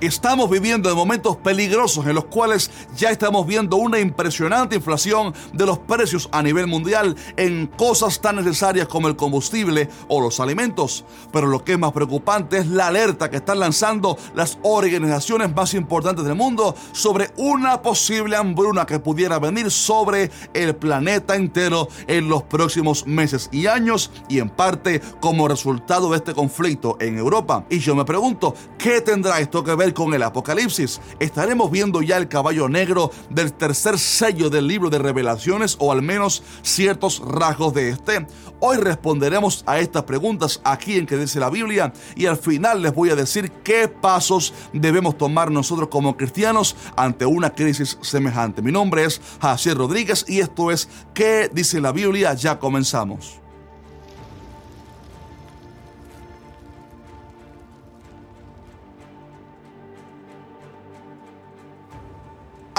[0.00, 5.66] Estamos viviendo en momentos peligrosos en los cuales ya estamos viendo una impresionante inflación de
[5.66, 11.04] los precios a nivel mundial en cosas tan necesarias como el combustible o los alimentos.
[11.30, 15.74] Pero lo que es más preocupante es la alerta que están lanzando las organizaciones más
[15.74, 22.26] importantes del mundo sobre una posible hambruna que pudiera venir sobre el planeta entero en
[22.26, 27.66] los próximos meses y años y en parte como resultado de este conflicto en Europa.
[27.68, 31.00] Y yo me pregunto, ¿qué tendrá esto que ver con el Apocalipsis.
[31.18, 36.02] Estaremos viendo ya el caballo negro del tercer sello del libro de revelaciones o al
[36.02, 38.26] menos ciertos rasgos de este.
[38.60, 42.94] Hoy responderemos a estas preguntas aquí en que dice la Biblia y al final les
[42.94, 48.62] voy a decir qué pasos debemos tomar nosotros como cristianos ante una crisis semejante.
[48.62, 52.34] Mi nombre es Jacier Rodríguez y esto es ¿Qué dice la Biblia?
[52.34, 53.39] Ya comenzamos.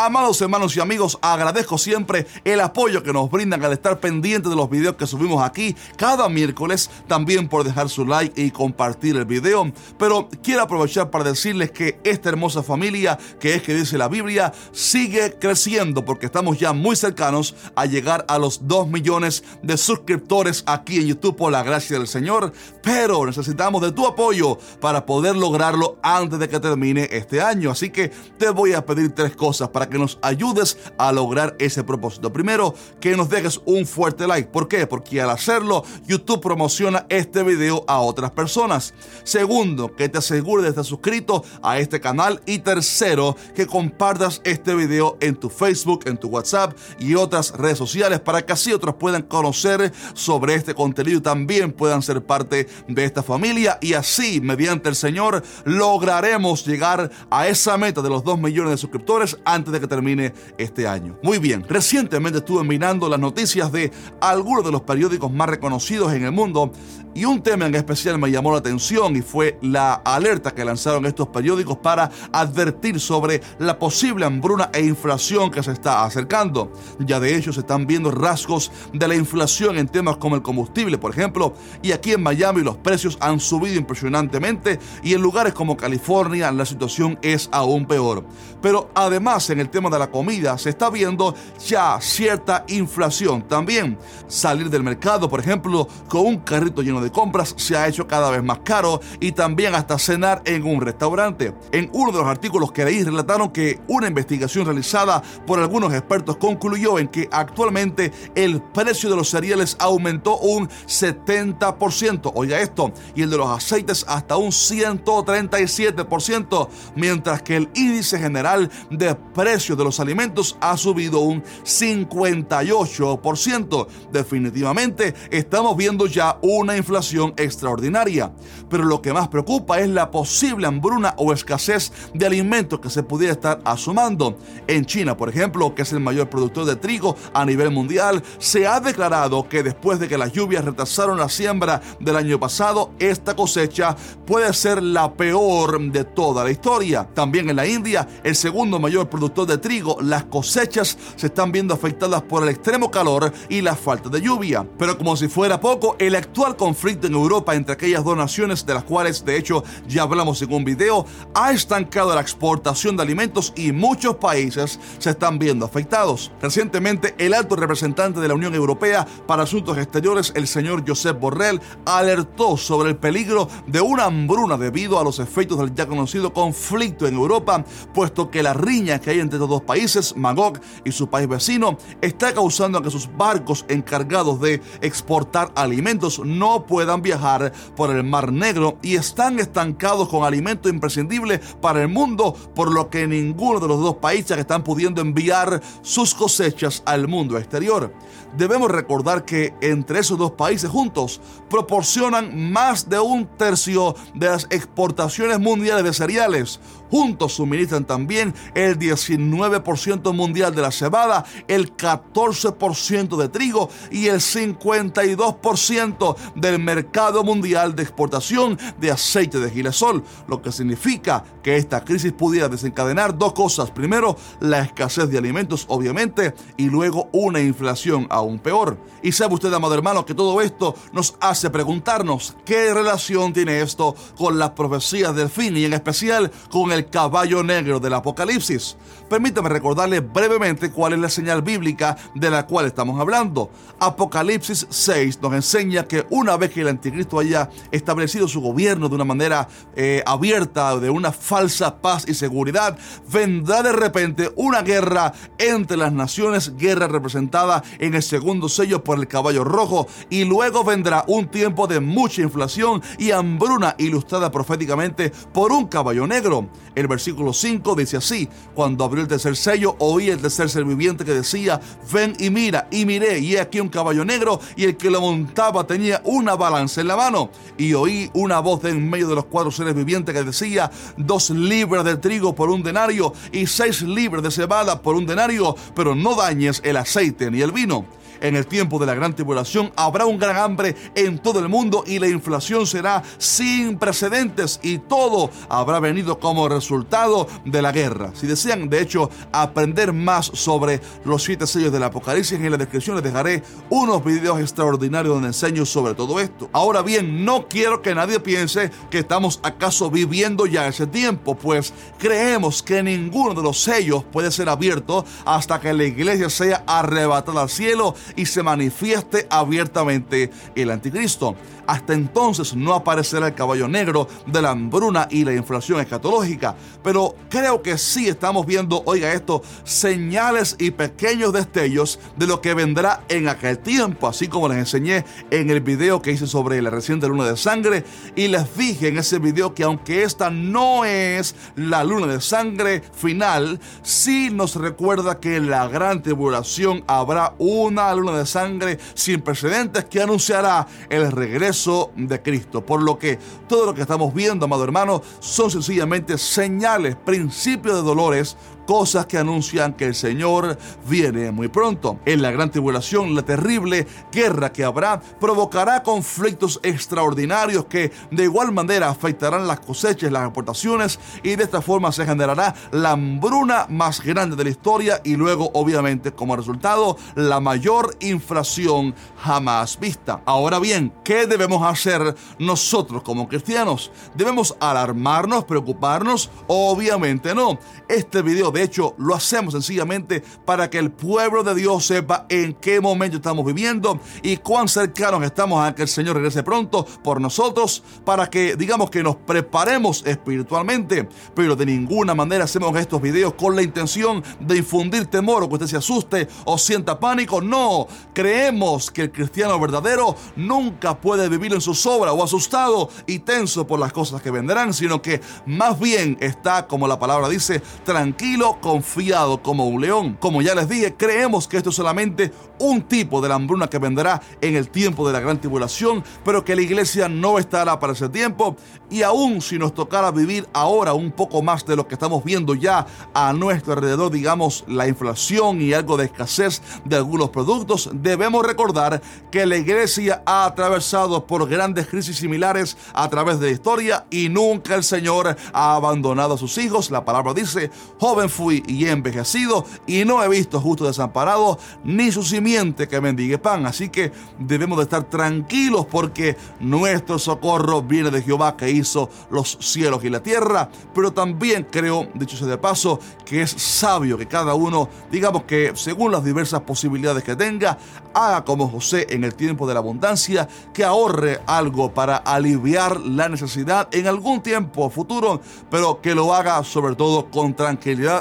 [0.03, 4.55] Amados hermanos y amigos, agradezco siempre el apoyo que nos brindan al estar pendientes de
[4.55, 9.25] los videos que subimos aquí cada miércoles, también por dejar su like y compartir el
[9.25, 9.71] video.
[9.99, 14.51] Pero quiero aprovechar para decirles que esta hermosa familia, que es que dice la Biblia,
[14.71, 20.63] sigue creciendo porque estamos ya muy cercanos a llegar a los 2 millones de suscriptores
[20.65, 22.53] aquí en YouTube por la gracia del Señor.
[22.81, 27.69] Pero necesitamos de tu apoyo para poder lograrlo antes de que termine este año.
[27.69, 31.83] Así que te voy a pedir tres cosas para que nos ayudes a lograr ese
[31.83, 32.31] propósito.
[32.31, 34.49] Primero, que nos dejes un fuerte like.
[34.49, 34.87] ¿Por qué?
[34.87, 38.93] Porque al hacerlo, YouTube promociona este video a otras personas.
[39.23, 42.41] Segundo, que te asegures de estar suscrito a este canal.
[42.45, 47.77] Y tercero, que compartas este video en tu Facebook, en tu WhatsApp y otras redes
[47.77, 52.67] sociales para que así otros puedan conocer sobre este contenido y también puedan ser parte
[52.87, 53.77] de esta familia.
[53.81, 58.77] Y así, mediante el Señor, lograremos llegar a esa meta de los 2 millones de
[58.77, 61.17] suscriptores antes de que termine este año.
[61.21, 66.23] Muy bien, recientemente estuve mirando las noticias de algunos de los periódicos más reconocidos en
[66.23, 66.71] el mundo
[67.13, 71.05] y un tema en especial me llamó la atención y fue la alerta que lanzaron
[71.05, 76.71] estos periódicos para advertir sobre la posible hambruna e inflación que se está acercando.
[76.99, 80.97] Ya de hecho se están viendo rasgos de la inflación en temas como el combustible,
[80.97, 85.77] por ejemplo, y aquí en Miami los precios han subido impresionantemente y en lugares como
[85.77, 88.25] California la situación es aún peor.
[88.61, 91.35] Pero además en el tema de la comida se está viendo
[91.65, 93.97] ya cierta inflación también.
[94.27, 98.31] Salir del mercado, por ejemplo, con un carrito lleno de compras se ha hecho cada
[98.31, 101.53] vez más caro y también hasta cenar en un restaurante.
[101.71, 106.37] En uno de los artículos que leí relataron que una investigación realizada por algunos expertos
[106.37, 113.23] concluyó en que actualmente el precio de los cereales aumentó un 70%, oiga esto, y
[113.23, 119.83] el de los aceites hasta un 137%, mientras que el índice general de precios de
[119.83, 123.87] los alimentos ha subido un 58%.
[124.11, 126.90] Definitivamente estamos viendo ya una inflación
[127.37, 128.31] extraordinaria.
[128.69, 133.03] Pero lo que más preocupa es la posible hambruna o escasez de alimentos que se
[133.03, 134.37] pudiera estar asomando.
[134.67, 138.67] En China, por ejemplo, que es el mayor productor de trigo a nivel mundial, se
[138.67, 143.35] ha declarado que después de que las lluvias retrasaron la siembra del año pasado, esta
[143.35, 143.95] cosecha
[144.25, 147.07] puede ser la peor de toda la historia.
[147.13, 151.73] También en la India, el segundo mayor productor de trigo, las cosechas se están viendo
[151.73, 154.65] afectadas por el extremo calor y la falta de lluvia.
[154.77, 158.65] Pero como si fuera poco, el actual conflicto conflicto en Europa entre aquellas dos naciones,
[158.65, 161.05] de las cuales de hecho ya hablamos en un video,
[161.35, 166.31] ha estancado la exportación de alimentos y muchos países se están viendo afectados.
[166.41, 171.61] Recientemente, el alto representante de la Unión Europea para Asuntos Exteriores, el señor Josep Borrell,
[171.85, 177.05] alertó sobre el peligro de una hambruna debido a los efectos del ya conocido conflicto
[177.05, 177.63] en Europa,
[177.93, 181.77] puesto que la riña que hay entre los dos países, Magog y su país vecino,
[182.01, 188.31] está causando que sus barcos encargados de exportar alimentos no puedan viajar por el Mar
[188.31, 193.67] Negro y están estancados con alimento imprescindible para el mundo, por lo que ninguno de
[193.67, 197.93] los dos países están pudiendo enviar sus cosechas al mundo exterior.
[198.37, 201.19] Debemos recordar que entre esos dos países juntos
[201.49, 206.61] proporcionan más de un tercio de las exportaciones mundiales de cereales.
[206.91, 214.07] Juntos suministran también el 19 29% mundial de la cebada, el 14% de trigo y
[214.07, 221.55] el 52% del mercado mundial de exportación de aceite de girasol, lo que significa que
[221.57, 223.71] esta crisis pudiera desencadenar dos cosas.
[223.71, 228.77] Primero, la escasez de alimentos, obviamente, y luego una inflación aún peor.
[229.01, 233.95] Y sabe usted, amado hermano, que todo esto nos hace preguntarnos qué relación tiene esto
[234.17, 238.77] con las profecías del fin y en especial con el caballo negro del Apocalipsis.
[239.09, 243.51] Permítame recordarle brevemente cuál es la señal bíblica de la cual estamos hablando.
[243.79, 248.95] Apocalipsis 6 nos enseña que una vez que el anticristo haya establecido su gobierno de
[248.95, 252.77] una manera eh, abierta, de una falsa paz y seguridad,
[253.11, 258.97] vendrá de repente una guerra entre las naciones, guerra representada en el segundo sello por
[258.97, 265.11] el caballo rojo, y luego vendrá un tiempo de mucha inflación y hambruna ilustrada proféticamente
[265.33, 266.47] por un caballo negro.
[266.73, 271.03] El versículo 5 dice así, cuando abrió el tercer sello, oí el tercer ser viviente
[271.03, 271.59] que decía,
[271.91, 275.01] ven y mira, y miré, y he aquí un caballo negro, y el que lo
[275.01, 279.15] montaba tenía una balanza en la mano, y oí una voz de en medio de
[279.15, 283.81] los cuatro seres vivientes que decía, dos libras de trigo por un denario, y seis
[283.81, 287.85] libras de cebada por un denario, pero no dañes el aceite ni el vino
[288.21, 291.83] en el tiempo de la gran tribulación habrá un gran hambre en todo el mundo
[291.85, 298.11] y la inflación será sin precedentes y todo habrá venido como resultado de la guerra.
[298.13, 302.95] Si desean, de hecho, aprender más sobre los siete sellos del Apocalipsis, en la descripción
[302.95, 306.49] les dejaré unos videos extraordinarios donde enseño sobre todo esto.
[306.53, 311.73] Ahora bien, no quiero que nadie piense que estamos acaso viviendo ya ese tiempo, pues
[311.97, 317.41] creemos que ninguno de los sellos puede ser abierto hasta que la iglesia sea arrebatada
[317.41, 321.35] al cielo y se manifieste abiertamente el anticristo.
[321.67, 327.15] Hasta entonces no aparecerá el caballo negro de la hambruna y la inflación escatológica, pero
[327.29, 333.03] creo que sí estamos viendo, oiga esto, señales y pequeños destellos de lo que vendrá
[333.09, 337.07] en aquel tiempo, así como les enseñé en el video que hice sobre la reciente
[337.07, 337.83] luna de sangre
[338.15, 342.81] y les dije en ese video que aunque esta no es la luna de sangre
[342.93, 349.85] final, sí nos recuerda que en la gran tribulación habrá una de sangre sin precedentes
[349.85, 352.65] que anunciará el regreso de Cristo.
[352.65, 357.83] Por lo que todo lo que estamos viendo, amado hermano, son sencillamente señales, principios de
[357.83, 358.35] dolores
[358.65, 361.99] cosas que anuncian que el Señor viene muy pronto.
[362.05, 368.51] En la gran tribulación, la terrible guerra que habrá provocará conflictos extraordinarios que de igual
[368.51, 374.01] manera afectarán las cosechas, las exportaciones y de esta forma se generará la hambruna más
[374.01, 380.21] grande de la historia y luego obviamente como resultado la mayor inflación jamás vista.
[380.25, 383.91] Ahora bien, ¿qué debemos hacer nosotros como cristianos?
[384.15, 386.29] ¿Debemos alarmarnos, preocuparnos?
[386.47, 387.59] Obviamente no.
[387.87, 392.53] Este video de hecho, lo hacemos sencillamente para que el pueblo de Dios sepa en
[392.53, 397.21] qué momento estamos viviendo y cuán cercanos estamos a que el Señor regrese pronto por
[397.21, 401.07] nosotros, para que digamos que nos preparemos espiritualmente.
[401.35, 405.55] Pero de ninguna manera hacemos estos videos con la intención de infundir temor o que
[405.55, 407.41] usted se asuste o sienta pánico.
[407.41, 413.19] No, creemos que el cristiano verdadero nunca puede vivir en su sobra o asustado y
[413.19, 417.61] tenso por las cosas que vendrán, sino que más bien está, como la palabra dice,
[417.83, 420.17] tranquilo confiado como un león.
[420.19, 423.77] Como ya les dije, creemos que esto es solamente un tipo de la hambruna que
[423.77, 427.93] vendrá en el tiempo de la gran tribulación, pero que la iglesia no estará para
[427.93, 428.55] ese tiempo.
[428.89, 432.55] Y aún si nos tocara vivir ahora un poco más de lo que estamos viendo
[432.55, 438.45] ya a nuestro alrededor, digamos la inflación y algo de escasez de algunos productos, debemos
[438.45, 439.01] recordar
[439.31, 444.29] que la iglesia ha atravesado por grandes crisis similares a través de la historia y
[444.29, 446.91] nunca el Señor ha abandonado a sus hijos.
[446.91, 452.11] La palabra dice, joven fui y he envejecido y no he visto justo desamparado ni
[452.11, 453.65] su simiente que mendigue pan.
[453.65, 459.57] Así que debemos de estar tranquilos porque nuestro socorro viene de Jehová que hizo los
[459.59, 460.69] cielos y la tierra.
[460.93, 465.73] Pero también creo, dicho sea de paso, que es sabio que cada uno, digamos que
[465.75, 467.77] según las diversas posibilidades que tenga,
[468.13, 473.29] haga como José en el tiempo de la abundancia, que ahorre algo para aliviar la
[473.29, 477.53] necesidad en algún tiempo futuro, pero que lo haga sobre todo con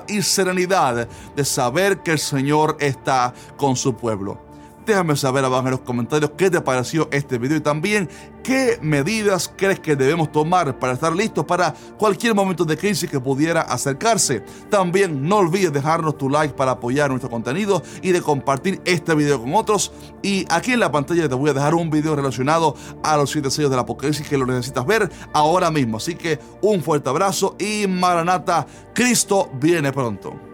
[0.08, 4.49] y serenidad de saber que el Señor está con su pueblo.
[4.90, 8.08] Déjame saber abajo en los comentarios qué te pareció este video y también
[8.42, 13.20] qué medidas crees que debemos tomar para estar listos para cualquier momento de crisis que
[13.20, 14.42] pudiera acercarse.
[14.68, 19.40] También no olvides dejarnos tu like para apoyar nuestro contenido y de compartir este video
[19.40, 19.92] con otros.
[20.24, 23.48] Y aquí en la pantalla te voy a dejar un video relacionado a los siete
[23.48, 25.98] sellos del Apocalipsis que lo necesitas ver ahora mismo.
[25.98, 30.49] Así que un fuerte abrazo y Maranata, Cristo viene pronto.